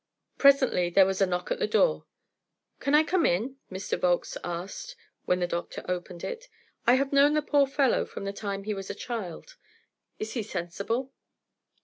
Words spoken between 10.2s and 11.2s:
he sensible?"